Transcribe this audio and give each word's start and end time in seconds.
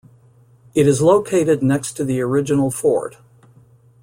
It 0.73 0.87
is 0.87 0.99
located 1.03 1.61
next 1.61 1.93
to 1.93 2.03
the 2.03 2.21
original 2.21 2.71
fort. 2.71 3.17